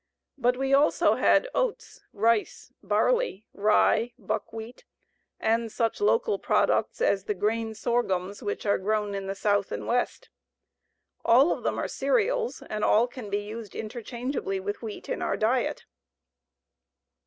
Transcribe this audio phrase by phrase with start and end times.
[0.35, 4.83] But we also had oats, rice, barley, rye, buckwheat,
[5.39, 9.85] and such local products as the grain sorghums, which are grown in the South and
[9.85, 10.29] West.
[11.23, 15.37] All of them are cereals and all can be used interchangeably with wheat in our
[15.37, 15.85] diet.